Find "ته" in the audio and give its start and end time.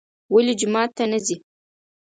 0.97-1.03